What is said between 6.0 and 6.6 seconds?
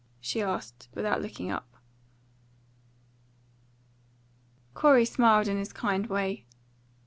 way.